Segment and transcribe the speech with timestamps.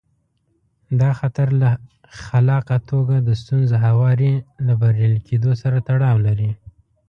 [0.99, 1.69] دا خطر له
[2.23, 4.33] خلاقه توګه د ستونزو هواري
[4.65, 6.49] له بریالي کېدو سره تړاو لري.